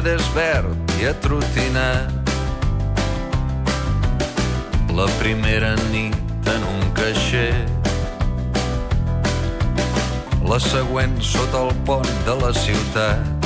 Mercedes 0.00 0.28
verd 0.32 0.92
i 0.96 1.04
atrotinat. 1.04 2.30
La 4.96 5.04
primera 5.18 5.74
nit 5.90 6.48
en 6.48 6.64
un 6.64 6.86
caixer 6.96 7.52
la 10.48 10.56
següent 10.70 11.18
sota 11.20 11.66
el 11.66 11.76
pont 11.84 12.08
de 12.24 12.38
la 12.40 12.54
ciutat. 12.62 13.39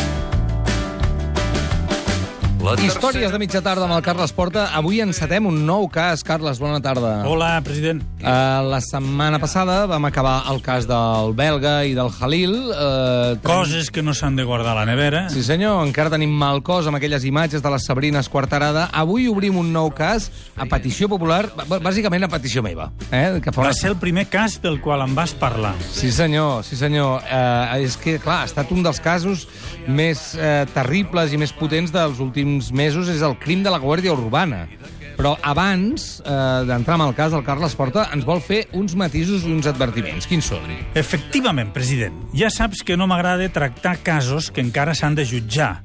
La 2.64 2.73
Històries 2.80 3.28
de 3.28 3.36
mitja 3.36 3.60
tarda 3.60 3.84
amb 3.84 3.92
el 3.92 4.00
Carles 4.00 4.32
Porta. 4.32 4.62
Avui 4.72 5.02
encetem 5.05 5.45
un 5.45 5.59
nou 5.68 5.84
cas. 5.92 6.22
Carles, 6.24 6.56
bona 6.62 6.78
tarda. 6.80 7.18
Hola, 7.28 7.59
president. 7.60 8.00
Uh, 8.22 8.62
la 8.70 8.78
setmana 8.80 9.36
passada 9.42 9.82
vam 9.84 10.06
acabar 10.09 10.46
el 10.48 10.62
cas 10.64 10.86
del 10.88 11.34
belga 11.36 11.74
i 11.84 11.92
del 11.92 12.08
Halil. 12.08 12.55
Uh, 12.72 13.36
Coses 13.44 13.91
que 13.92 14.00
no 14.00 14.14
s'han 14.16 14.39
de 14.41 14.47
guardar 14.48 14.72
a 14.72 14.78
la 14.78 14.86
nevera. 14.89 15.27
Sí, 15.28 15.42
senyor, 15.44 15.83
encara 15.84 16.14
tenim 16.14 16.33
mal 16.33 16.62
cos 16.64 16.89
amb 16.89 16.97
aquelles 16.97 17.27
imatges 17.28 17.61
de 17.61 17.74
la 17.74 17.83
Sabrina 17.84 18.22
Esquartarada. 18.24 18.86
Avui 18.96 19.28
obrim 19.28 19.61
un 19.61 19.69
nou 19.74 19.92
cas 19.92 20.30
a 20.56 20.64
petició 20.64 21.11
popular, 21.12 21.42
bàsicament 21.69 22.24
a 22.24 22.33
petició 22.33 22.64
meva. 22.64 22.89
Eh? 23.11 23.42
Que 23.44 23.52
fa 23.52 23.69
Va 23.69 23.74
ser 23.77 23.92
el 23.92 23.98
primer 24.00 24.24
cas 24.33 24.56
del 24.64 24.80
qual 24.80 25.05
em 25.05 25.12
vas 25.12 25.36
parlar. 25.36 25.74
Sí, 25.84 26.08
senyor, 26.08 26.64
sí, 26.64 26.80
senyor. 26.80 27.20
Uh, 27.28 27.77
és 27.84 28.00
que, 28.00 28.17
clar, 28.24 28.41
ha 28.41 28.48
estat 28.48 28.72
un 28.72 28.80
dels 28.89 29.05
casos 29.05 29.44
més 29.84 30.30
uh, 30.41 30.64
terribles 30.72 31.36
i 31.36 31.44
més 31.44 31.52
potents 31.52 31.92
dels 31.92 32.24
últims 32.24 32.53
mesos, 32.72 33.08
és 33.10 33.22
el 33.27 33.34
crim 33.41 33.64
de 33.64 33.72
la 33.72 33.80
Guàrdia 33.83 34.14
Urbana. 34.14 34.66
Però 35.14 35.36
abans 35.47 36.19
uh, 36.24 36.64
d'entrar 36.66 36.96
en 36.98 37.05
el 37.06 37.14
cas, 37.14 37.34
el 37.34 37.44
Carles 37.46 37.77
Porta 37.78 38.08
ens 38.14 38.27
vol 38.27 38.41
fer 38.42 38.64
uns 38.74 38.96
matisos 38.98 39.46
i 39.46 39.52
uns 39.55 39.69
advertiments. 39.70 40.27
Quins 40.30 40.50
són? 40.50 40.66
Efectivament, 40.98 41.70
president. 41.74 42.16
Ja 42.34 42.50
saps 42.50 42.83
que 42.86 42.98
no 42.98 43.06
m'agrada 43.11 43.46
tractar 43.55 43.96
casos 44.02 44.50
que 44.50 44.64
encara 44.64 44.96
s'han 44.98 45.14
de 45.19 45.27
jutjar. 45.28 45.77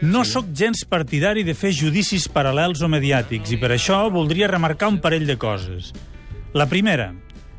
No 0.00 0.22
sóc 0.24 0.52
gens 0.54 0.84
partidari 0.86 1.42
de 1.42 1.56
fer 1.58 1.72
judicis 1.74 2.28
paral·lels 2.30 2.84
o 2.86 2.88
mediàtics 2.88 3.50
i 3.50 3.58
per 3.58 3.72
això 3.74 4.04
voldria 4.14 4.46
remarcar 4.46 4.92
un 4.92 5.00
parell 5.02 5.26
de 5.26 5.34
coses. 5.36 5.90
La 6.54 6.68
primera, 6.70 7.10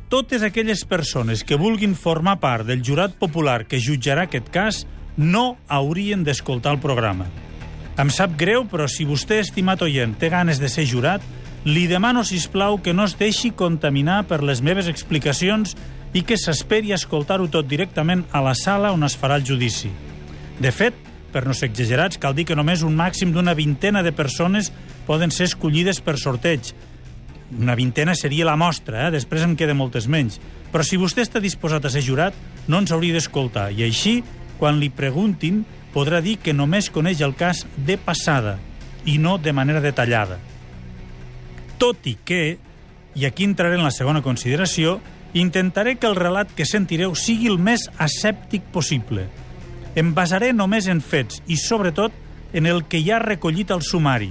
totes 0.08 0.42
aquelles 0.42 0.86
persones 0.88 1.44
que 1.44 1.60
vulguin 1.60 1.92
formar 1.94 2.38
part 2.40 2.66
del 2.66 2.80
jurat 2.82 3.12
popular 3.20 3.66
que 3.68 3.78
jutjarà 3.78 4.24
aquest 4.26 4.48
cas 4.50 4.80
no 5.20 5.60
haurien 5.68 6.24
d'escoltar 6.24 6.72
el 6.74 6.80
programa. 6.82 7.28
Em 8.00 8.08
sap 8.08 8.32
greu, 8.40 8.62
però 8.64 8.86
si 8.88 9.04
vostè, 9.04 9.42
estimat 9.42 9.82
oient, 9.84 10.14
té 10.16 10.30
ganes 10.32 10.56
de 10.56 10.70
ser 10.72 10.86
jurat, 10.88 11.20
li 11.68 11.82
demano, 11.84 12.22
si 12.24 12.38
plau 12.48 12.78
que 12.80 12.94
no 12.96 13.04
es 13.04 13.12
deixi 13.20 13.50
contaminar 13.52 14.22
per 14.24 14.38
les 14.40 14.62
meves 14.64 14.86
explicacions 14.88 15.74
i 16.16 16.22
que 16.24 16.38
s'esperi 16.40 16.94
a 16.94 16.96
escoltar-ho 16.96 17.50
tot 17.52 17.68
directament 17.68 18.22
a 18.32 18.40
la 18.40 18.54
sala 18.56 18.94
on 18.96 19.04
es 19.04 19.18
farà 19.20 19.36
el 19.36 19.44
judici. 19.44 19.90
De 20.60 20.72
fet, 20.72 20.96
per 21.30 21.44
no 21.44 21.52
ser 21.52 21.68
exagerats, 21.68 22.16
cal 22.16 22.32
dir 22.32 22.46
que 22.48 22.56
només 22.56 22.86
un 22.86 22.96
màxim 22.96 23.34
d'una 23.34 23.52
vintena 23.58 24.00
de 24.02 24.14
persones 24.16 24.70
poden 25.06 25.28
ser 25.28 25.50
escollides 25.50 26.00
per 26.00 26.16
sorteig. 26.16 26.72
Una 27.58 27.76
vintena 27.76 28.14
seria 28.16 28.48
la 28.48 28.56
mostra, 28.56 29.08
eh? 29.08 29.10
després 29.12 29.44
em 29.44 29.52
queden 29.60 29.76
moltes 29.76 30.08
menys. 30.08 30.40
Però 30.72 30.86
si 30.86 30.96
vostè 30.96 31.26
està 31.26 31.42
disposat 31.42 31.84
a 31.84 31.92
ser 31.92 32.06
jurat, 32.06 32.32
no 32.66 32.80
ens 32.80 32.96
hauria 32.96 33.18
d'escoltar. 33.18 33.68
I 33.76 33.84
així, 33.90 34.22
quan 34.56 34.80
li 34.80 34.88
preguntin, 34.88 35.66
podrà 35.94 36.20
dir 36.22 36.38
que 36.38 36.54
només 36.54 36.90
coneix 36.90 37.20
el 37.24 37.34
cas 37.38 37.64
de 37.76 37.96
passada 37.98 38.58
i 39.04 39.18
no 39.18 39.38
de 39.38 39.52
manera 39.56 39.80
detallada. 39.80 40.38
Tot 41.80 42.06
i 42.06 42.16
que, 42.24 42.58
i 43.16 43.26
aquí 43.26 43.44
entraré 43.44 43.78
en 43.78 43.84
la 43.84 43.94
segona 43.94 44.22
consideració, 44.22 44.98
intentaré 45.32 45.96
que 45.96 46.06
el 46.06 46.18
relat 46.18 46.50
que 46.56 46.66
sentireu 46.66 47.14
sigui 47.14 47.48
el 47.50 47.58
més 47.58 47.88
escèptic 47.98 48.66
possible. 48.74 49.26
Em 49.96 50.12
basaré 50.14 50.52
només 50.52 50.86
en 50.86 51.00
fets 51.00 51.40
i, 51.46 51.56
sobretot, 51.56 52.12
en 52.52 52.66
el 52.66 52.84
que 52.86 52.98
hi 52.98 53.10
ha 53.10 53.22
recollit 53.22 53.70
al 53.70 53.82
sumari. 53.82 54.30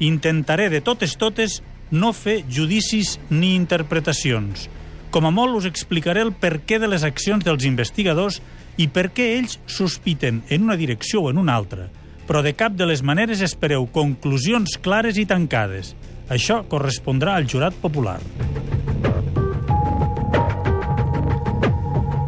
Intentaré, 0.00 0.68
de 0.72 0.82
totes 0.84 1.16
totes, 1.16 1.62
no 1.90 2.12
fer 2.12 2.42
judicis 2.48 3.16
ni 3.30 3.54
interpretacions. 3.54 4.68
Com 5.10 5.26
a 5.28 5.32
molt 5.32 5.56
us 5.56 5.68
explicaré 5.68 6.24
el 6.26 6.34
perquè 6.34 6.80
de 6.82 6.90
les 6.90 7.04
accions 7.06 7.44
dels 7.44 7.64
investigadors 7.64 8.40
i 8.76 8.88
per 8.92 9.08
què 9.16 9.32
ells 9.38 9.58
sospiten 9.66 10.42
en 10.52 10.66
una 10.68 10.76
direcció 10.76 11.22
o 11.22 11.30
en 11.30 11.38
una 11.40 11.56
altra. 11.56 11.88
Però 12.26 12.42
de 12.42 12.52
cap 12.58 12.74
de 12.74 12.88
les 12.88 13.02
maneres 13.06 13.42
espereu 13.44 13.86
conclusions 13.94 14.76
clares 14.82 15.18
i 15.18 15.26
tancades. 15.26 15.94
Això 16.28 16.64
correspondrà 16.66 17.36
al 17.36 17.46
jurat 17.46 17.74
popular. 17.80 18.18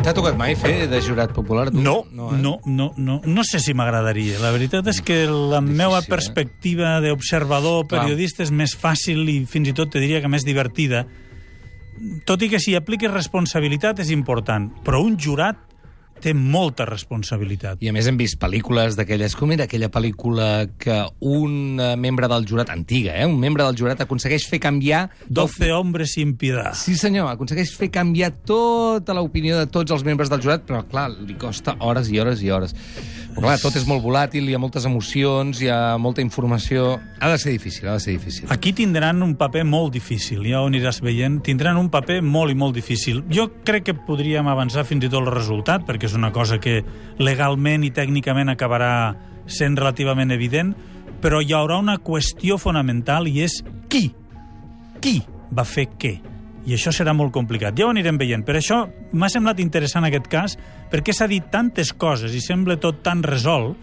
T'ha 0.09 0.15
tocat 0.17 0.39
mai 0.41 0.55
fer 0.57 0.87
de 0.89 1.01
jurat 1.05 1.35
popular? 1.37 1.67
tu? 1.69 1.83
No, 1.85 1.99
no, 2.17 2.31
eh? 2.33 2.39
no, 2.41 2.55
no, 2.65 2.87
no, 2.97 3.19
no 3.27 3.43
sé 3.45 3.59
si 3.61 3.75
m'agradaria. 3.77 4.39
La 4.41 4.55
veritat 4.55 4.87
és 4.89 5.03
que 5.05 5.19
la 5.27 5.59
Difícil, 5.61 5.75
meva 5.83 5.99
eh? 6.01 6.07
perspectiva 6.09 6.95
d'observador, 7.05 7.83
Clar. 7.85 8.07
periodista, 8.07 8.47
és 8.47 8.55
més 8.55 8.73
fàcil 8.73 9.27
i 9.29 9.43
fins 9.45 9.69
i 9.69 9.75
tot 9.77 9.93
te 9.93 10.01
diria 10.01 10.23
que 10.25 10.31
més 10.33 10.47
divertida. 10.49 11.03
Tot 12.25 12.41
i 12.41 12.49
que 12.49 12.63
si 12.63 12.73
apliques 12.79 13.13
responsabilitat 13.13 14.01
és 14.01 14.15
important, 14.15 14.71
però 14.87 15.03
un 15.05 15.19
jurat 15.21 15.68
té 16.23 16.35
molta 16.37 16.87
responsabilitat. 16.89 17.83
I 17.85 17.91
a 17.91 17.95
més 17.97 18.09
hem 18.11 18.19
vist 18.21 18.39
pel·lícules 18.41 18.99
d'aquelles... 18.99 19.37
Com 19.39 19.53
era 19.55 19.69
aquella 19.69 19.91
pel·lícula 19.93 20.49
que 20.81 20.99
un 21.25 21.79
eh, 21.81 21.93
membre 22.01 22.29
del 22.31 22.47
jurat, 22.49 22.73
antiga, 22.75 23.15
eh? 23.17 23.27
Un 23.29 23.39
membre 23.41 23.67
del 23.67 23.79
jurat 23.79 24.03
aconsegueix 24.05 24.49
fer 24.51 24.61
canviar... 24.63 25.07
12 25.29 25.71
hombres 25.73 26.17
sin 26.17 26.35
piedad. 26.41 26.75
Sí, 26.79 26.97
senyor, 26.99 27.29
aconsegueix 27.33 27.75
fer 27.79 27.91
canviar 27.95 28.33
tota 28.49 29.15
l'opinió 29.17 29.59
de 29.61 29.69
tots 29.71 29.95
els 29.95 30.05
membres 30.07 30.33
del 30.33 30.43
jurat, 30.45 30.65
però, 30.67 30.83
clar, 30.89 31.09
li 31.13 31.39
costa 31.39 31.77
hores 31.85 32.11
i 32.11 32.19
hores 32.21 32.43
i 32.43 32.51
hores. 32.55 32.75
Però, 33.39 33.45
clar, 33.45 33.59
tot 33.63 33.77
és 33.79 33.87
molt 33.87 34.03
volàtil, 34.03 34.49
hi 34.51 34.57
ha 34.57 34.59
moltes 34.59 34.87
emocions, 34.89 35.61
hi 35.63 35.69
ha 35.71 35.97
molta 36.01 36.25
informació... 36.25 36.97
Ha 37.21 37.31
de 37.31 37.39
ser 37.39 37.53
difícil, 37.55 37.87
ha 37.87 37.95
de 37.99 38.03
ser 38.03 38.17
difícil. 38.17 38.49
Aquí 38.51 38.73
tindran 38.75 39.23
un 39.23 39.37
paper 39.39 39.63
molt 39.69 39.93
difícil, 39.95 40.43
ja 40.49 40.63
ho 40.63 40.67
aniràs 40.71 40.99
veient, 41.05 41.39
tindran 41.47 41.79
un 41.79 41.91
paper 41.93 42.19
molt 42.27 42.51
i 42.51 42.59
molt 42.59 42.75
difícil. 42.75 43.23
Jo 43.31 43.49
crec 43.67 43.87
que 43.89 43.95
podríem 44.09 44.49
avançar 44.51 44.83
fins 44.89 45.07
i 45.07 45.13
tot 45.13 45.23
el 45.23 45.31
resultat, 45.31 45.87
perquè 45.87 46.08
és 46.09 46.17
una 46.17 46.33
cosa 46.33 46.59
que 46.63 46.81
legalment 47.21 47.85
i 47.85 47.93
tècnicament 47.95 48.51
acabarà 48.53 48.93
sent 49.49 49.77
relativament 49.79 50.33
evident, 50.35 50.75
però 51.23 51.41
hi 51.43 51.55
haurà 51.57 51.79
una 51.83 51.99
qüestió 52.05 52.59
fonamental 52.61 53.29
i 53.29 53.43
és 53.45 53.61
qui? 53.91 54.09
Qui 55.03 55.21
va 55.55 55.65
fer 55.67 55.89
què? 56.01 56.17
I 56.69 56.75
això 56.77 56.93
serà 56.93 57.15
molt 57.17 57.33
complicat. 57.33 57.77
Ja 57.79 57.87
ho 57.87 57.93
anirem 57.95 58.19
veient. 58.21 58.45
Per 58.45 58.59
això 58.59 58.83
m'ha 59.17 59.31
semblat 59.33 59.61
interessant 59.63 60.05
aquest 60.05 60.27
cas, 60.29 60.57
perquè 60.93 61.15
s'ha 61.17 61.29
dit 61.31 61.47
tantes 61.53 61.95
coses 61.97 62.35
i 62.37 62.43
sembla 62.45 62.77
tot 62.81 63.01
tan 63.07 63.23
resolt 63.25 63.77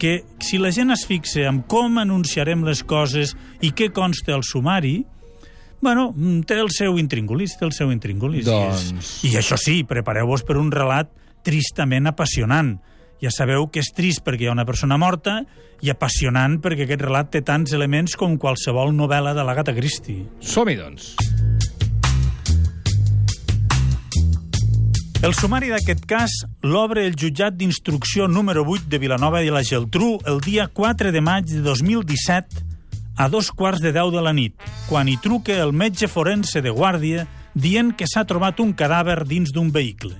que 0.00 0.22
si 0.40 0.56
la 0.56 0.70
gent 0.72 0.94
es 0.94 1.04
fixa 1.04 1.44
en 1.50 1.60
com 1.68 1.98
anunciarem 2.00 2.64
les 2.64 2.80
coses 2.88 3.34
i 3.60 3.74
què 3.76 3.90
consta 3.92 4.32
al 4.32 4.46
sumari, 4.48 5.02
bueno, 5.84 6.14
té 6.48 6.56
el 6.60 6.72
seu 6.72 6.96
intríngulis, 7.00 7.58
té 7.60 7.66
el 7.68 7.74
seu 7.76 7.92
intríngulis. 7.92 8.48
Doncs- 8.48 8.88
I, 8.88 8.96
és... 8.96 9.12
I 9.28 9.36
això 9.42 9.60
sí, 9.60 9.82
prepareu-vos 9.84 10.46
per 10.48 10.56
un 10.60 10.72
relat 10.72 11.12
tristament 11.46 12.10
apassionant. 12.10 12.78
Ja 13.20 13.32
sabeu 13.32 13.66
que 13.68 13.82
és 13.84 13.92
trist 13.92 14.24
perquè 14.24 14.46
hi 14.46 14.48
ha 14.48 14.54
una 14.56 14.64
persona 14.68 14.96
morta 15.00 15.42
i 15.84 15.90
apassionant 15.92 16.58
perquè 16.64 16.86
aquest 16.86 17.04
relat 17.04 17.30
té 17.34 17.42
tants 17.44 17.74
elements 17.76 18.16
com 18.16 18.38
qualsevol 18.40 18.94
novel·la 18.96 19.34
de 19.36 19.44
l'Agatha 19.44 19.76
Christie. 19.76 20.24
Som-hi, 20.40 20.78
doncs. 20.80 21.14
El 25.20 25.34
sumari 25.36 25.68
d'aquest 25.68 26.06
cas 26.08 26.32
l'obre 26.64 27.02
el 27.04 27.12
jutjat 27.12 27.52
d'instrucció 27.52 28.24
número 28.24 28.62
8 28.64 28.88
de 28.88 28.98
Vilanova 29.02 29.42
i 29.44 29.52
la 29.52 29.60
Geltrú 29.60 30.14
el 30.24 30.40
dia 30.40 30.64
4 30.72 31.12
de 31.12 31.20
maig 31.20 31.44
de 31.50 31.60
2017 31.60 32.64
a 33.20 33.28
dos 33.28 33.50
quarts 33.52 33.82
de 33.84 33.92
deu 33.92 34.08
de 34.08 34.22
la 34.24 34.32
nit, 34.32 34.54
quan 34.88 35.10
hi 35.12 35.18
truca 35.20 35.58
el 35.60 35.74
metge 35.76 36.08
forense 36.08 36.62
de 36.64 36.72
guàrdia 36.72 37.26
dient 37.52 37.92
que 37.92 38.08
s'ha 38.08 38.24
trobat 38.24 38.64
un 38.64 38.72
cadàver 38.72 39.26
dins 39.28 39.52
d'un 39.52 39.68
vehicle. 39.68 40.16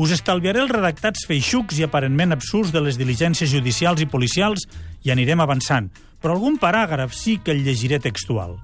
Us 0.00 0.14
estalviaré 0.16 0.62
els 0.62 0.72
redactats 0.72 1.26
feixucs 1.28 1.76
i 1.76 1.84
aparentment 1.84 2.32
absurds 2.32 2.72
de 2.72 2.80
les 2.80 2.96
diligències 2.96 3.50
judicials 3.52 4.00
i 4.00 4.08
policials 4.08 4.64
i 5.04 5.12
anirem 5.12 5.42
avançant, 5.44 5.90
però 6.22 6.38
algun 6.38 6.56
paràgraf 6.60 7.12
sí 7.12 7.36
que 7.44 7.52
el 7.52 7.64
llegiré 7.66 8.00
textual. 8.00 8.56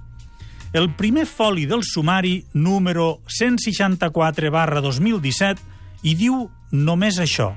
el 0.72 0.90
primer 0.94 1.24
foli 1.24 1.64
del 1.64 1.82
sumari 1.84 2.44
número 2.52 3.22
164 3.28 4.50
barra 4.50 4.80
2017 4.84 5.62
i 6.02 6.14
diu 6.14 6.50
només 6.72 7.16
això. 7.22 7.54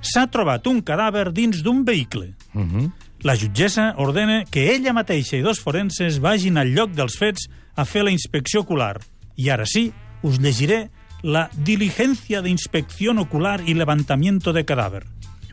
S'ha 0.00 0.26
trobat 0.32 0.66
un 0.66 0.80
cadàver 0.80 1.32
dins 1.32 1.62
d'un 1.62 1.84
vehicle. 1.84 2.34
Uh 2.54 2.62
-huh. 2.62 2.90
La 3.20 3.36
jutgessa 3.36 3.94
ordena 3.98 4.44
que 4.44 4.74
ella 4.74 4.92
mateixa 4.92 5.36
i 5.36 5.42
dos 5.42 5.60
forenses 5.60 6.20
vagin 6.20 6.56
al 6.56 6.72
lloc 6.72 6.92
dels 6.92 7.18
fets 7.18 7.48
a 7.74 7.84
fer 7.84 8.04
la 8.04 8.10
inspecció 8.10 8.60
ocular. 8.60 9.00
I 9.36 9.50
ara 9.50 9.66
sí, 9.66 9.92
us 10.22 10.38
llegiré 10.38 10.90
la 11.24 11.48
diligencia 11.56 12.42
de 12.42 12.50
inspección 12.50 13.18
ocular 13.18 13.62
y 13.64 13.72
levantamiento 13.72 14.52
de 14.52 14.66
cadàver. 14.66 15.06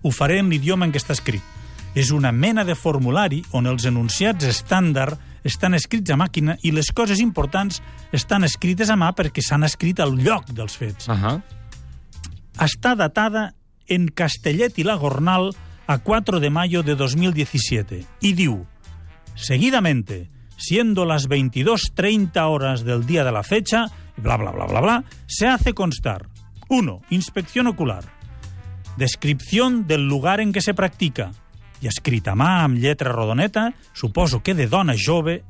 Ho 0.04 0.12
faré 0.12 0.42
en 0.44 0.50
l'idioma 0.52 0.84
en 0.84 0.92
què 0.92 1.00
està 1.00 1.16
escrit. 1.16 1.44
És 1.96 2.12
una 2.12 2.34
mena 2.36 2.66
de 2.68 2.76
formulari 2.76 3.40
on 3.56 3.70
els 3.72 3.88
enunciats 3.88 4.44
estàndard 4.44 5.16
estan 5.48 5.72
escrits 5.74 6.12
a 6.12 6.18
màquina 6.20 6.58
i 6.68 6.74
les 6.76 6.92
coses 6.92 7.24
importants 7.24 7.80
estan 8.12 8.44
escrites 8.44 8.92
a 8.92 8.98
mà 9.00 9.14
perquè 9.16 9.40
s'han 9.40 9.64
escrit 9.64 10.04
al 10.04 10.18
lloc 10.20 10.52
dels 10.52 10.76
fets. 10.76 11.08
Uh 11.08 11.16
-huh. 11.16 11.42
Está 12.60 12.96
datada 12.96 13.56
en 13.88 14.10
Castellet 14.10 14.78
y 14.78 14.84
la 14.84 14.96
Gornal 14.96 15.56
a 15.88 16.00
4 16.00 16.42
de 16.42 16.50
mayo 16.50 16.84
de 16.84 16.96
2017 16.96 18.06
y 18.20 18.34
diu, 18.34 18.66
seguidamente, 19.36 20.30
siendo 20.58 21.06
las 21.06 21.30
22.30 21.30 22.44
horas 22.50 22.84
del 22.84 23.06
día 23.06 23.24
de 23.24 23.32
la 23.32 23.44
fecha, 23.44 23.86
bla, 24.22 24.38
bla, 24.38 24.52
bla, 24.52 24.66
bla, 24.66 24.82
bla, 24.82 25.04
se 25.28 25.48
hace 25.48 25.74
constar 25.74 26.28
1. 26.70 27.02
Inspección 27.10 27.68
ocular. 27.68 28.06
Descripción 28.98 29.88
del 29.88 30.08
lugar 30.08 30.40
en 30.40 30.54
que 30.54 30.62
se 30.62 30.74
practica. 30.74 31.32
I 31.82 31.90
escrit 31.90 32.28
a 32.30 32.36
mà 32.38 32.62
amb 32.62 32.78
lletra 32.78 33.10
rodoneta, 33.10 33.72
suposo 33.98 34.44
que 34.46 34.54
de 34.54 34.68
dona 34.70 34.94
jove, 34.94 35.42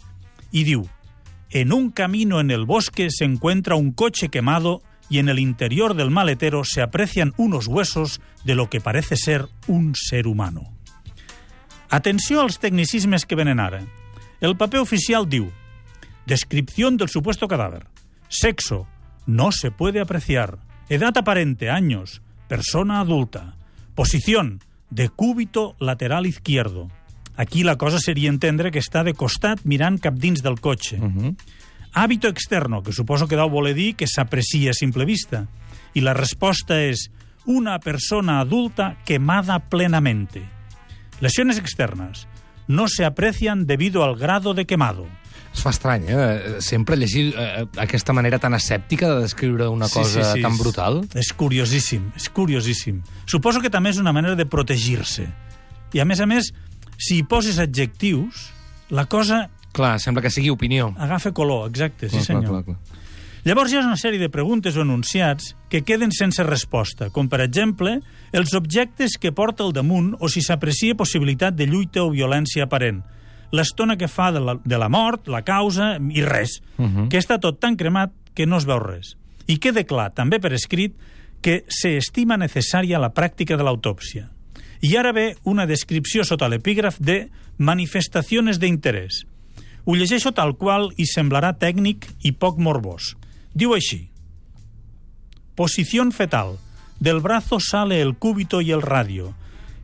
y 0.49 0.63
diu, 0.63 0.85
en 1.49 1.73
un 1.73 1.91
camino 1.91 2.39
en 2.39 2.51
el 2.51 2.65
bosque 2.65 3.09
se 3.11 3.25
encuentra 3.25 3.75
un 3.75 3.91
coche 3.91 4.29
quemado 4.29 4.81
y 5.09 5.19
en 5.19 5.27
el 5.27 5.39
interior 5.39 5.93
del 5.93 6.09
maletero 6.09 6.63
se 6.63 6.81
aprecian 6.81 7.33
unos 7.35 7.67
huesos 7.67 8.21
de 8.45 8.55
lo 8.55 8.69
que 8.69 8.79
parece 8.79 9.17
ser 9.17 9.49
un 9.67 9.93
ser 9.93 10.25
humano. 10.25 10.71
Atenció 11.89 12.39
als 12.39 12.59
tecnicismes 12.59 13.25
que 13.25 13.35
venen 13.35 13.59
ara. 13.59 13.83
El 14.39 14.55
paper 14.55 14.79
oficial 14.79 15.27
diu 15.27 15.51
Descripción 16.25 16.95
del 16.95 17.09
supuesto 17.09 17.49
cadáver. 17.49 17.87
Sexo. 18.31 18.87
No 19.27 19.51
se 19.51 19.71
puede 19.71 19.99
apreciar. 19.99 20.57
Edad 20.87 21.17
aparente, 21.17 21.69
años. 21.69 22.21
Persona 22.47 23.01
adulta. 23.01 23.57
Posición. 23.93 24.61
De 24.89 25.09
cúbito 25.09 25.75
lateral 25.79 26.25
izquierdo. 26.25 26.89
Aquí 27.35 27.63
la 27.63 27.75
cosa 27.75 27.99
seria 27.99 28.29
entendre 28.29 28.71
que 28.71 28.79
està 28.79 29.03
de 29.03 29.13
costat 29.13 29.63
mirant 29.67 29.99
cap 29.99 30.15
dins 30.15 30.41
del 30.43 30.59
cotxe. 30.59 30.97
Uh 30.97 31.11
-huh. 31.11 31.35
Hábito 31.93 32.27
externo, 32.27 32.83
que 32.83 32.93
suposo 32.93 33.27
que 33.27 33.35
deu 33.35 33.49
voler 33.49 33.75
dir 33.75 33.95
que 33.95 34.07
s'aprecia 34.07 34.71
a 34.71 34.73
simple 34.73 35.05
vista. 35.05 35.47
I 35.93 35.99
la 36.01 36.13
resposta 36.13 36.79
és 36.79 37.11
una 37.45 37.79
persona 37.79 38.39
adulta 38.39 38.97
quemada 39.03 39.59
plenamente. 39.59 40.41
Lesiones 41.19 41.57
externas. 41.57 42.27
No 42.67 42.87
se 42.87 43.05
aprecian 43.05 43.65
debido 43.65 44.03
al 44.03 44.15
grado 44.15 44.53
de 44.53 44.65
quemado. 44.65 45.07
Es 45.53 45.59
fa 45.65 45.73
estrany, 45.73 46.05
eh? 46.07 46.61
Sempre 46.63 46.95
llegir 46.95 47.33
eh, 47.37 47.65
aquesta 47.83 48.13
manera 48.15 48.39
tan 48.39 48.53
escèptica 48.55 49.09
de 49.11 49.21
descriure 49.25 49.67
una 49.67 49.89
cosa 49.89 50.33
tan 50.39 50.57
brutal. 50.57 51.01
És 51.13 51.33
curiosíssim, 51.35 52.11
és 52.15 52.29
curiosíssim. 52.31 53.01
Suposo 53.27 53.59
que 53.59 53.69
també 53.69 53.91
és 53.91 53.99
una 53.99 54.13
manera 54.15 54.37
de 54.39 54.45
protegir-se. 54.47 55.27
I, 55.91 55.99
a 55.99 56.05
més 56.07 56.21
a 56.23 56.27
més, 56.29 56.53
si 56.97 57.17
hi 57.19 57.23
poses 57.27 57.59
adjectius, 57.59 58.47
la 58.89 59.07
cosa 59.11 59.49
Clar, 59.75 59.97
sembla 60.03 60.21
que 60.23 60.29
sigui 60.31 60.49
opinió. 60.51 60.93
agafa 60.99 61.31
color, 61.31 61.69
exacte, 61.69 62.07
sí 62.09 62.17
Clar, 62.19 62.25
clar, 62.25 62.41
senyor. 62.41 62.63
clar, 62.63 62.63
clar. 62.63 63.00
Llavors 63.43 63.71
hi 63.73 63.77
ha 63.79 63.81
una 63.81 63.97
sèrie 63.97 64.21
de 64.21 64.29
preguntes 64.29 64.75
o 64.77 64.83
enunciats 64.85 65.55
que 65.69 65.81
queden 65.81 66.11
sense 66.13 66.43
resposta, 66.45 67.07
com 67.09 67.25
per 67.25 67.39
exemple 67.41 67.95
els 68.37 68.53
objectes 68.53 69.15
que 69.17 69.31
porta 69.33 69.65
al 69.65 69.73
damunt 69.73 70.11
o 70.19 70.29
si 70.29 70.43
s'aprecia 70.45 70.97
possibilitat 70.97 71.57
de 71.57 71.65
lluita 71.65 72.03
o 72.03 72.11
violència 72.13 72.67
aparent, 72.67 72.99
l'estona 73.49 73.97
que 73.97 74.07
fa 74.07 74.29
de 74.31 74.43
la, 74.45 74.55
de 74.61 74.77
la 74.77 74.89
mort, 74.93 75.25
la 75.25 75.41
causa 75.41 75.95
i 75.97 76.21
res, 76.21 76.59
uh 76.77 76.85
-huh. 76.85 77.07
que 77.09 77.17
està 77.17 77.39
tot 77.39 77.59
tan 77.59 77.75
cremat 77.75 78.11
que 78.35 78.45
no 78.45 78.57
es 78.57 78.65
veu 78.65 78.79
res. 78.79 79.17
I 79.47 79.57
quede 79.57 79.85
clar, 79.85 80.13
també 80.13 80.39
per 80.39 80.53
escrit, 80.53 80.93
que 81.41 81.65
se 81.67 81.97
estima 81.97 82.37
necessària 82.37 82.99
la 82.99 83.13
pràctica 83.13 83.57
de 83.57 83.63
l'autòpsia. 83.63 84.29
I 84.81 84.97
ara 84.97 85.11
ve 85.11 85.35
una 85.43 85.65
descripció 85.65 86.23
sota 86.23 86.47
l'epígraf 86.47 86.99
de 86.99 87.29
manifestaciones 87.57 88.59
de 88.59 88.67
interès. 88.67 89.25
Ho 89.85 89.95
llegeixo 89.95 90.31
tal 90.31 90.55
qual 90.57 90.91
i 90.97 91.05
semblarà 91.05 91.57
tècnic 91.57 92.05
i 92.21 92.31
poc 92.31 92.59
morbós. 92.59 93.15
Diu 93.53 93.73
així. 93.75 94.07
Posición 95.55 96.13
fetal. 96.15 96.55
Del 96.99 97.19
brazo 97.19 97.59
sale 97.59 98.01
el 98.01 98.15
cúbito 98.15 98.61
y 98.61 98.71
el 98.71 98.81
radio. 98.81 99.35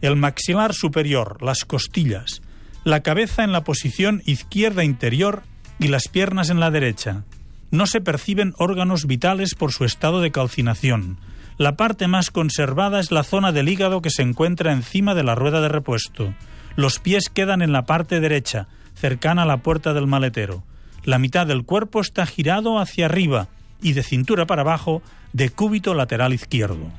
El 0.02 0.16
maxilar 0.16 0.74
superior, 0.74 1.42
las 1.42 1.66
costillas. 1.66 2.42
La 2.86 3.02
cabeza 3.02 3.44
en 3.44 3.52
la 3.52 3.66
posición 3.66 4.22
izquierda 4.26 4.86
interior 4.86 5.44
y 5.80 5.90
las 5.90 6.08
piernas 6.08 6.50
en 6.50 6.62
la 6.62 6.72
derecha. 6.72 7.26
No 7.70 7.88
se 7.88 8.00
perciben 8.00 8.54
órganos 8.58 9.06
vitales 9.06 9.54
por 9.54 9.74
su 9.74 9.84
estado 9.84 10.22
de 10.22 10.32
calcinación. 10.32 11.18
La 11.58 11.76
parte 11.76 12.08
más 12.08 12.32
conservada 12.32 13.02
es 13.02 13.12
la 13.12 13.24
zona 13.24 13.52
del 13.52 13.68
hígado 13.68 14.02
que 14.02 14.12
se 14.12 14.22
encuentra 14.22 14.72
encima 14.72 15.14
de 15.14 15.24
la 15.24 15.36
rueda 15.36 15.60
de 15.60 15.68
repuesto. 15.68 16.34
Los 16.78 17.00
pies 17.00 17.30
quedan 17.30 17.62
en 17.62 17.74
la 17.74 17.86
parte 17.86 18.22
derecha, 18.22 18.68
cercana 18.94 19.42
a 19.42 19.48
la 19.48 19.58
puerta 19.58 19.94
del 19.94 20.08
maletero. 20.08 20.64
La 21.04 21.20
mitad 21.20 21.46
del 21.46 21.66
cuerpo 21.66 22.00
está 22.00 22.26
girado 22.26 22.80
hacia 22.80 23.08
arriba 23.08 23.50
y 23.82 23.94
de 23.94 24.04
cintura 24.04 24.46
para 24.46 24.62
abajo 24.62 25.02
de 25.34 25.50
cúbito 25.50 25.94
lateral 25.94 26.34
izquierdo. 26.34 26.92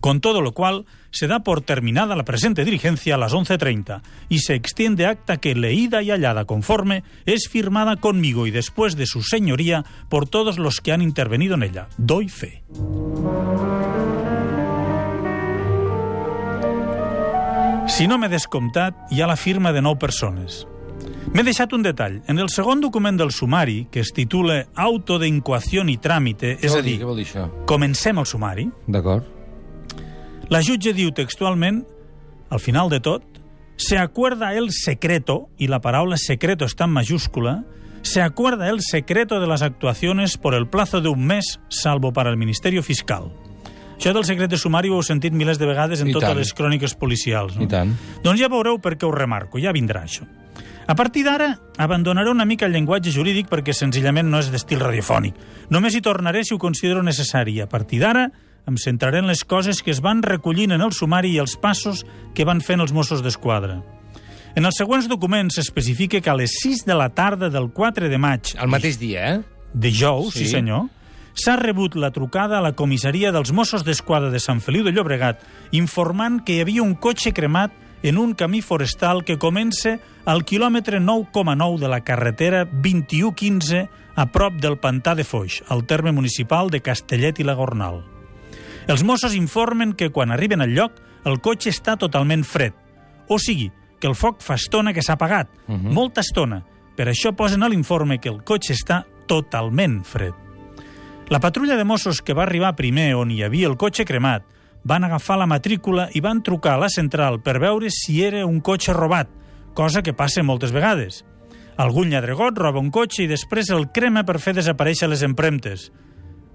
Con 0.00 0.20
todo 0.20 0.40
lo 0.40 0.52
cual, 0.52 0.86
se 1.10 1.26
da 1.26 1.40
por 1.40 1.60
terminada 1.60 2.16
la 2.16 2.24
presente 2.24 2.64
diligencia 2.64 3.16
a 3.16 3.18
las 3.18 3.34
11.30 3.34 4.00
y 4.28 4.38
se 4.38 4.54
extiende 4.54 5.06
acta 5.06 5.36
que, 5.36 5.54
leída 5.54 6.02
y 6.02 6.10
hallada 6.10 6.46
conforme, 6.46 7.04
es 7.26 7.48
firmada 7.48 7.96
conmigo 7.96 8.46
y 8.46 8.50
después 8.50 8.96
de 8.96 9.06
su 9.06 9.22
señoría 9.22 9.84
por 10.08 10.26
todos 10.28 10.58
los 10.58 10.80
que 10.80 10.92
han 10.92 11.02
intervenido 11.02 11.54
en 11.54 11.64
ella. 11.64 11.88
Doy 11.98 12.28
fe. 12.28 12.62
Si 17.90 18.06
no 18.06 18.16
m'he 18.16 18.30
descomptat, 18.30 18.94
hi 19.10 19.20
ha 19.20 19.26
la 19.26 19.36
firma 19.36 19.74
de 19.74 19.82
nou 19.82 19.98
persones. 19.98 20.62
M'he 21.30 21.44
deixat 21.46 21.72
un 21.76 21.84
detall. 21.86 22.16
En 22.26 22.40
el 22.42 22.48
segon 22.50 22.80
document 22.82 23.16
del 23.20 23.30
sumari, 23.30 23.84
que 23.92 24.00
es 24.02 24.10
titula 24.12 24.64
Auto 24.74 25.18
de 25.22 25.28
incoació 25.30 25.84
i 25.86 25.96
tràmite, 26.02 26.56
és 26.60 26.74
a 26.74 26.80
dir, 26.82 26.96
Què 26.98 27.06
vol 27.06 27.16
dir 27.20 27.26
això? 27.28 27.48
comencem 27.66 28.18
el 28.18 28.26
sumari, 28.26 28.68
D'acord. 28.88 29.24
la 30.50 30.60
jutge 30.60 30.92
diu 30.92 31.12
textualment, 31.12 31.84
al 32.50 32.58
final 32.58 32.90
de 32.90 32.98
tot, 33.00 33.22
se 33.76 33.96
acuerda 33.96 34.54
el 34.54 34.72
secreto, 34.72 35.48
y 35.56 35.68
la 35.68 35.80
paraula 35.80 36.16
secreto 36.16 36.64
está 36.64 36.84
en 36.84 36.90
mayúscula, 36.90 37.64
se 38.02 38.22
acuerda 38.22 38.68
el 38.68 38.80
secreto 38.80 39.38
de 39.40 39.46
las 39.46 39.62
actuaciones 39.62 40.36
por 40.36 40.54
el 40.54 40.66
plazo 40.68 41.00
de 41.00 41.10
un 41.10 41.24
mes, 41.26 41.60
salvo 41.68 42.12
para 42.12 42.30
el 42.30 42.36
Ministerio 42.36 42.82
Fiscal. 42.82 43.32
Això 44.00 44.14
del 44.16 44.24
secret 44.24 44.48
de 44.48 44.56
sumari 44.56 44.88
ho 44.88 44.96
heu 44.96 45.02
sentit 45.04 45.34
milers 45.36 45.58
de 45.60 45.66
vegades 45.68 46.00
en 46.00 46.08
I 46.08 46.12
totes 46.16 46.30
tant. 46.30 46.38
les 46.40 46.54
cròniques 46.56 46.94
policials. 46.96 47.56
No? 47.58 47.66
I 47.66 47.68
tant. 47.68 47.90
Doncs 48.24 48.40
ja 48.40 48.48
veureu 48.48 48.78
per 48.80 48.94
què 48.96 49.04
ho 49.04 49.12
remarco, 49.12 49.60
ja 49.60 49.74
vindrà 49.76 50.06
això. 50.08 50.24
A 50.88 50.94
partir 50.96 51.22
d'ara, 51.26 51.58
abandonaré 51.78 52.30
una 52.32 52.46
mica 52.48 52.64
el 52.66 52.72
llenguatge 52.72 53.12
jurídic 53.12 53.50
perquè 53.52 53.74
senzillament 53.76 54.26
no 54.32 54.40
és 54.40 54.48
d'estil 54.50 54.80
radiofònic. 54.80 55.34
Només 55.68 55.94
hi 55.94 56.00
tornaré 56.00 56.42
si 56.48 56.54
ho 56.54 56.58
considero 56.58 57.02
necessari. 57.04 57.60
A 57.60 57.68
partir 57.68 58.00
d'ara, 58.00 58.30
em 58.66 58.76
centraré 58.80 59.18
en 59.20 59.28
les 59.28 59.44
coses 59.44 59.82
que 59.84 59.90
es 59.92 60.00
van 60.00 60.22
recollint 60.24 60.72
en 60.72 60.80
el 60.80 60.92
sumari 60.96 61.34
i 61.36 61.38
els 61.38 61.58
passos 61.60 62.06
que 62.34 62.44
van 62.48 62.60
fent 62.64 62.80
els 62.80 62.92
Mossos 62.96 63.20
d'Esquadra. 63.22 63.82
En 64.56 64.64
els 64.66 64.80
següents 64.80 65.06
documents 65.12 65.54
s'especifica 65.60 66.20
que 66.24 66.30
a 66.30 66.34
les 66.40 66.56
6 66.64 66.86
de 66.88 66.94
la 66.96 67.10
tarda 67.10 67.50
del 67.50 67.68
4 67.70 68.08
de 68.08 68.18
maig, 68.18 68.56
El 68.58 68.66
mateix 68.72 68.98
dia, 68.98 69.34
eh? 69.36 69.40
dijous, 69.74 70.32
sí, 70.34 70.46
Sí. 70.46 70.56
senyor, 70.56 70.88
s'ha 71.40 71.56
rebut 71.56 71.94
la 71.96 72.10
trucada 72.10 72.58
a 72.58 72.60
la 72.60 72.74
comissaria 72.76 73.30
dels 73.32 73.52
Mossos 73.56 73.84
d'Esquadra 73.86 74.28
de 74.28 74.40
Sant 74.42 74.58
Feliu 74.60 74.84
de 74.84 74.92
Llobregat 74.92 75.40
informant 75.72 76.42
que 76.44 76.58
hi 76.58 76.64
havia 76.64 76.82
un 76.84 76.92
cotxe 77.00 77.32
cremat 77.32 77.72
en 78.02 78.18
un 78.20 78.34
camí 78.36 78.60
forestal 78.60 79.22
que 79.24 79.38
comença 79.40 79.96
al 80.28 80.44
quilòmetre 80.44 81.00
9,9 81.00 81.78
de 81.80 81.88
la 81.88 82.00
carretera 82.04 82.64
2115 82.66 83.86
a 84.16 84.26
prop 84.28 84.58
del 84.60 84.76
Pantà 84.82 85.14
de 85.16 85.24
Foix, 85.24 85.62
al 85.68 85.86
terme 85.88 86.12
municipal 86.12 86.68
de 86.68 86.82
Castellet 86.84 87.40
i 87.40 87.46
la 87.46 87.56
Gornal. 87.56 88.02
Els 88.88 89.04
Mossos 89.06 89.36
informen 89.38 89.94
que 89.94 90.10
quan 90.12 90.32
arriben 90.34 90.60
al 90.60 90.74
lloc 90.76 91.00
el 91.24 91.40
cotxe 91.40 91.72
està 91.72 91.96
totalment 91.96 92.44
fred. 92.44 92.76
O 93.28 93.38
sigui, 93.38 93.70
que 94.00 94.08
el 94.08 94.16
foc 94.18 94.44
fa 94.44 94.58
estona 94.60 94.92
que 94.92 95.00
s'ha 95.00 95.16
apagat, 95.16 95.48
uh 95.68 95.72
-huh. 95.72 95.92
molta 95.92 96.20
estona. 96.20 96.64
Per 96.96 97.08
això 97.08 97.32
posen 97.32 97.62
a 97.62 97.68
l'informe 97.68 98.18
que 98.18 98.28
el 98.28 98.42
cotxe 98.44 98.74
està 98.74 99.04
totalment 99.26 100.04
fred. 100.04 100.49
La 101.30 101.38
patrulla 101.38 101.76
de 101.76 101.84
Mossos 101.84 102.22
que 102.26 102.34
va 102.34 102.42
arribar 102.42 102.74
primer 102.74 103.12
on 103.14 103.30
hi 103.30 103.44
havia 103.46 103.68
el 103.70 103.76
cotxe 103.78 104.02
cremat 104.02 104.42
van 104.82 105.04
agafar 105.06 105.36
la 105.38 105.46
matrícula 105.46 106.08
i 106.10 106.22
van 106.24 106.40
trucar 106.42 106.72
a 106.74 106.80
la 106.82 106.88
central 106.90 107.38
per 107.38 107.60
veure 107.62 107.86
si 107.94 108.16
era 108.26 108.42
un 108.48 108.58
cotxe 108.58 108.90
robat, 108.96 109.30
cosa 109.72 110.02
que 110.02 110.12
passa 110.12 110.42
moltes 110.42 110.74
vegades. 110.74 111.22
Algun 111.78 112.10
lladregot 112.10 112.58
roba 112.58 112.82
un 112.82 112.90
cotxe 112.90 113.22
i 113.22 113.30
després 113.30 113.70
el 113.70 113.86
crema 113.94 114.24
per 114.26 114.40
fer 114.42 114.56
desaparèixer 114.58 115.06
les 115.06 115.22
empremtes. 115.22 115.92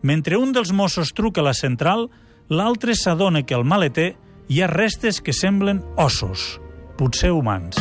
Mentre 0.04 0.36
un 0.36 0.52
dels 0.52 0.76
Mossos 0.76 1.16
truca 1.16 1.40
a 1.40 1.48
la 1.48 1.56
central, 1.56 2.10
l'altre 2.52 3.00
s'adona 3.00 3.46
que 3.48 3.56
al 3.56 3.64
maleter 3.64 4.18
hi 4.52 4.60
ha 4.60 4.68
restes 4.68 5.24
que 5.24 5.34
semblen 5.34 5.86
ossos, 5.96 6.60
potser 7.00 7.32
humans. 7.32 7.80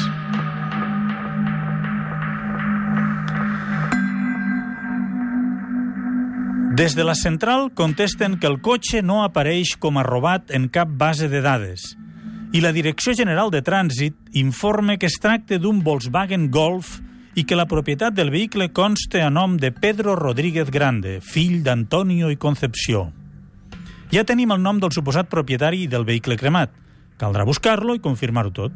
Des 6.75 6.97
de 6.97 7.05
la 7.05 7.15
central 7.15 7.69
contesten 7.73 8.41
que 8.41 8.49
el 8.51 8.57
cotxe 8.59 8.99
no 8.99 9.21
apareix 9.23 9.77
com 9.79 9.95
a 9.95 10.03
robat 10.03 10.51
en 10.51 10.65
cap 10.67 10.91
base 10.91 11.29
de 11.31 11.39
dades 11.39 11.93
i 12.51 12.63
la 12.65 12.73
Direcció 12.75 13.15
General 13.15 13.53
de 13.55 13.61
Trànsit 13.63 14.35
informa 14.41 14.97
que 14.99 15.07
es 15.07 15.21
tracta 15.23 15.61
d'un 15.63 15.85
Volkswagen 15.87 16.49
Golf 16.51 16.97
i 17.39 17.45
que 17.47 17.55
la 17.55 17.69
propietat 17.71 18.19
del 18.19 18.35
vehicle 18.35 18.73
consta 18.75 19.23
a 19.23 19.31
nom 19.31 19.55
de 19.55 19.71
Pedro 19.71 20.17
Rodríguez 20.19 20.75
Grande, 20.75 21.21
fill 21.23 21.63
d'Antonio 21.63 22.35
i 22.35 22.41
Concepció. 22.43 23.07
Ja 24.11 24.27
tenim 24.27 24.51
el 24.51 24.63
nom 24.67 24.83
del 24.83 24.91
suposat 24.91 25.31
propietari 25.31 25.87
del 25.87 26.07
vehicle 26.11 26.39
cremat. 26.43 26.75
Caldrà 27.23 27.47
buscar-lo 27.47 27.95
i 27.95 28.03
confirmar-ho 28.03 28.51
tot. 28.51 28.75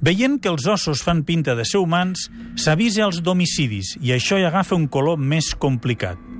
Veient 0.00 0.40
que 0.40 0.48
els 0.48 0.64
ossos 0.64 1.04
fan 1.04 1.26
pinta 1.28 1.52
de 1.60 1.68
ser 1.68 1.84
humans, 1.84 2.30
s'avisa 2.56 3.04
als 3.04 3.20
domicidis 3.20 3.98
i 4.00 4.16
això 4.16 4.40
hi 4.40 4.48
agafa 4.48 4.80
un 4.80 4.88
color 4.88 5.20
més 5.20 5.52
complicat. 5.52 6.31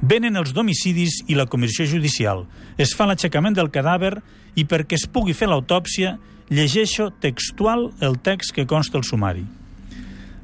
Venen 0.00 0.36
els 0.40 0.54
domicidis 0.56 1.20
i 1.28 1.36
la 1.36 1.46
comissió 1.46 1.84
judicial. 1.86 2.46
Es 2.80 2.94
fa 2.96 3.06
l'aixecament 3.08 3.56
del 3.56 3.70
cadàver 3.70 4.16
i 4.56 4.64
perquè 4.64 4.96
es 4.96 5.06
pugui 5.06 5.34
fer 5.36 5.50
l'autòpsia, 5.50 6.16
llegeixo 6.48 7.10
textual 7.20 7.90
el 8.00 8.18
text 8.18 8.54
que 8.56 8.66
consta 8.66 8.98
el 8.98 9.04
sumari. 9.04 9.44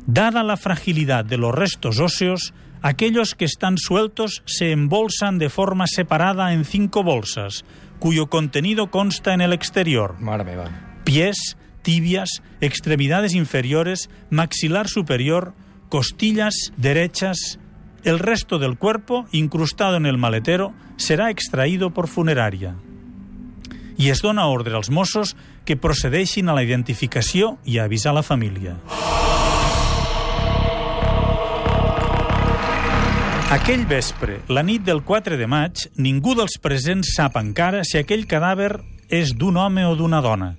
Dada 0.06 0.44
la 0.44 0.56
fragilidad 0.56 1.24
de 1.24 1.36
los 1.36 1.54
restos 1.54 1.98
óseos, 1.98 2.54
aquellos 2.80 3.34
que 3.34 3.44
están 3.44 3.76
sueltos 3.78 4.42
se 4.46 4.70
embolsan 4.70 5.38
de 5.38 5.48
forma 5.48 5.86
separada 5.88 6.52
en 6.52 6.64
cinco 6.64 7.02
bolsas, 7.02 7.64
cuyo 7.98 8.28
contenido 8.28 8.90
consta 8.90 9.34
en 9.34 9.40
el 9.40 9.52
exterior. 9.52 10.20
Mare 10.20 10.44
meva. 10.44 10.70
Pies, 11.04 11.56
tibias, 11.82 12.42
extremidades 12.60 13.34
inferiores, 13.34 14.10
maxilar 14.30 14.88
superior, 14.88 15.54
costillas 15.88 16.72
derechas. 16.76 17.58
El 18.06 18.20
resto 18.20 18.60
del 18.60 18.78
cuerpo, 18.78 19.26
incrustado 19.32 19.96
en 19.96 20.06
el 20.06 20.16
maletero, 20.16 20.72
será 20.96 21.28
extraído 21.28 21.90
por 21.90 22.06
funeraria. 22.06 22.76
I 23.98 24.10
es 24.10 24.22
dona 24.22 24.46
ordre 24.46 24.76
als 24.76 24.90
Mossos 24.94 25.34
que 25.64 25.74
procedeixin 25.74 26.46
a 26.46 26.54
la 26.54 26.62
identificació 26.62 27.56
i 27.66 27.80
a 27.80 27.88
avisar 27.90 28.14
la 28.14 28.22
família. 28.22 28.76
Aquell 33.58 33.82
vespre, 33.90 34.38
la 34.46 34.62
nit 34.62 34.86
del 34.86 35.02
4 35.02 35.34
de 35.34 35.50
maig, 35.50 35.88
ningú 35.98 36.38
dels 36.38 36.60
presents 36.62 37.16
sap 37.18 37.42
encara 37.42 37.82
si 37.82 37.98
aquell 37.98 38.28
cadàver 38.30 38.84
és 39.10 39.34
d'un 39.34 39.58
home 39.58 39.82
o 39.82 39.98
d'una 39.98 40.22
dona. 40.22 40.54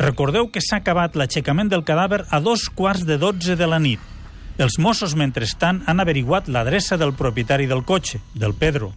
Recordeu 0.00 0.48
que 0.48 0.64
s'ha 0.64 0.80
acabat 0.80 1.12
l'aixecament 1.12 1.68
del 1.68 1.84
cadàver 1.84 2.24
a 2.30 2.40
dos 2.40 2.70
quarts 2.72 3.04
de 3.04 3.20
dotze 3.20 3.52
de 3.52 3.68
la 3.68 3.84
nit. 3.84 4.15
Els 4.56 4.78
Mossos, 4.80 5.12
mentrestant, 5.20 5.82
han 5.84 6.00
averiguat 6.00 6.46
l'adreça 6.48 6.96
del 6.96 7.12
propietari 7.12 7.66
del 7.68 7.84
cotxe, 7.84 8.22
del 8.32 8.54
Pedro. 8.56 8.94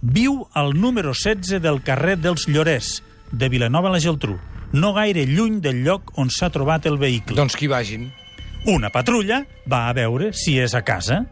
Viu 0.00 0.44
al 0.54 0.76
número 0.78 1.10
16 1.10 1.58
del 1.62 1.80
carrer 1.82 2.14
dels 2.22 2.46
Llorers, 2.46 3.00
de 3.32 3.48
Vilanova 3.50 3.90
la 3.90 3.98
Geltrú, 3.98 4.36
no 4.74 4.92
gaire 4.94 5.26
lluny 5.26 5.58
del 5.64 5.82
lloc 5.82 6.12
on 6.18 6.30
s'ha 6.30 6.52
trobat 6.54 6.86
el 6.86 6.98
vehicle. 6.98 7.34
Doncs 7.34 7.58
que 7.58 7.66
hi 7.66 7.72
vagin. 7.72 8.06
Una 8.70 8.92
patrulla 8.94 9.42
va 9.70 9.88
a 9.88 9.92
veure 9.98 10.30
si 10.32 10.60
és 10.62 10.74
a 10.78 10.84
casa. 10.86 11.24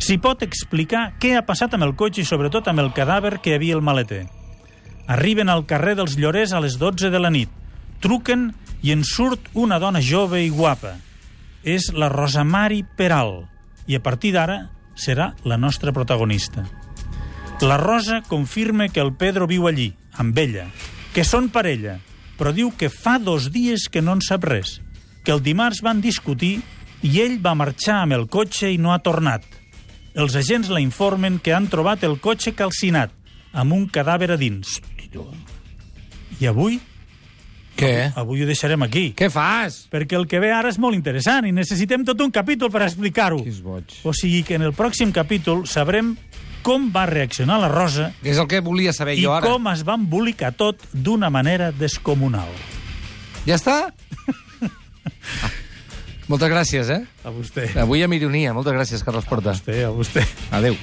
S'hi 0.00 0.16
pot 0.18 0.42
explicar 0.42 1.12
què 1.20 1.36
ha 1.36 1.44
passat 1.46 1.76
amb 1.76 1.84
el 1.84 1.94
cotxe 1.94 2.24
i 2.24 2.28
sobretot 2.28 2.68
amb 2.68 2.80
el 2.80 2.92
cadàver 2.96 3.38
que 3.44 3.54
havia 3.56 3.76
al 3.76 3.84
maleter. 3.84 4.24
Arriben 5.06 5.52
al 5.52 5.66
carrer 5.68 5.98
dels 6.00 6.16
Llorers 6.16 6.56
a 6.56 6.60
les 6.64 6.78
12 6.80 7.12
de 7.12 7.20
la 7.20 7.30
nit. 7.30 7.52
Truquen 8.00 8.50
i 8.82 8.96
en 8.96 9.04
surt 9.04 9.52
una 9.52 9.78
dona 9.78 10.00
jove 10.00 10.40
i 10.42 10.48
guapa. 10.50 10.96
És 11.62 11.92
la 11.94 12.08
Rosamari 12.10 12.82
Peral 12.82 13.44
i 13.86 13.94
a 13.94 14.02
partir 14.02 14.32
d'ara 14.34 14.72
serà 14.98 15.32
la 15.46 15.56
nostra 15.56 15.92
protagonista. 15.92 16.64
La 17.62 17.76
Rosa 17.78 18.22
confirma 18.26 18.88
que 18.88 19.00
el 19.00 19.12
Pedro 19.14 19.46
viu 19.46 19.68
allí, 19.70 19.92
amb 20.18 20.36
ella, 20.38 20.66
que 21.14 21.22
són 21.22 21.48
parella, 21.54 22.00
però 22.34 22.50
diu 22.50 22.72
que 22.74 22.90
fa 22.90 23.20
dos 23.22 23.52
dies 23.54 23.86
que 23.86 24.02
no 24.02 24.16
en 24.16 24.22
sap 24.24 24.42
res, 24.50 24.80
que 25.22 25.30
el 25.30 25.42
dimarts 25.42 25.82
van 25.86 26.02
discutir 26.02 26.56
i 27.06 27.20
ell 27.22 27.38
va 27.38 27.54
marxar 27.54 28.00
amb 28.02 28.16
el 28.18 28.26
cotxe 28.26 28.72
i 28.72 28.78
no 28.82 28.90
ha 28.90 29.02
tornat. 29.02 29.46
Els 30.18 30.34
agents 30.36 30.68
la 30.68 30.82
informen 30.82 31.38
que 31.38 31.54
han 31.54 31.70
trobat 31.70 32.02
el 32.02 32.18
cotxe 32.20 32.56
calcinat, 32.58 33.14
amb 33.52 33.72
un 33.72 33.86
cadàver 33.86 34.32
a 34.34 34.40
dins. 34.40 34.80
I 36.40 36.50
avui, 36.50 36.80
Què? 37.76 38.12
avui 38.16 38.42
ho 38.42 38.46
deixarem 38.46 38.82
aquí. 38.84 39.12
Què 39.16 39.30
fas? 39.32 39.86
Perquè 39.90 40.14
el 40.18 40.26
que 40.30 40.38
ve 40.42 40.52
ara 40.52 40.68
és 40.68 40.78
molt 40.78 40.94
interessant 40.94 41.46
i 41.48 41.52
necessitem 41.56 42.04
tot 42.04 42.20
un 42.20 42.30
capítol 42.30 42.70
per 42.70 42.82
explicar-ho. 42.84 43.40
Que 43.42 43.50
és 43.50 43.62
boig. 43.64 43.96
O 44.04 44.12
sigui 44.14 44.42
que 44.46 44.54
en 44.60 44.62
el 44.68 44.74
pròxim 44.76 45.10
capítol 45.12 45.64
sabrem 45.66 46.14
com 46.62 46.90
va 46.94 47.06
reaccionar 47.10 47.56
la 47.58 47.66
Rosa 47.72 48.12
És 48.22 48.38
el 48.38 48.46
que 48.46 48.60
volia 48.62 48.92
saber 48.92 49.16
i 49.18 49.24
jo 49.24 49.32
ara. 49.34 49.42
com 49.48 49.66
es 49.72 49.82
va 49.88 49.96
embolicar 49.98 50.52
tot 50.54 50.78
d'una 50.92 51.30
manera 51.30 51.72
descomunal. 51.72 52.52
Ja 53.46 53.56
està? 53.58 53.88
ah. 53.88 54.70
Moltes 56.30 56.48
gràcies, 56.52 56.88
eh? 56.88 57.02
A 57.26 57.32
vostè. 57.34 57.66
Avui 57.82 58.04
amb 58.06 58.14
ironia. 58.14 58.54
Moltes 58.54 58.72
gràcies, 58.78 59.02
Carles 59.04 59.26
A 59.26 59.28
Porta. 59.28 59.50
vostè, 59.56 59.82
a 59.84 59.90
vostè. 59.90 60.22
Adéu. 60.54 60.78